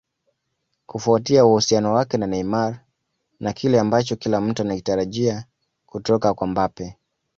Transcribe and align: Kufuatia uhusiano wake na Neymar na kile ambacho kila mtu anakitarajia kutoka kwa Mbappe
Kufuatia 0.85 1.45
uhusiano 1.45 1.93
wake 1.93 2.17
na 2.17 2.27
Neymar 2.27 2.79
na 3.39 3.53
kile 3.53 3.79
ambacho 3.79 4.15
kila 4.15 4.41
mtu 4.41 4.61
anakitarajia 4.61 5.45
kutoka 5.85 6.33
kwa 6.33 6.47
Mbappe 6.47 6.97